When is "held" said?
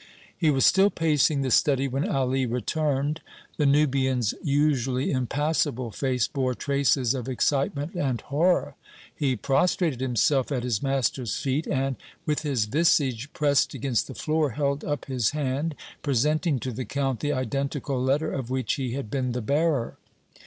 14.57-14.83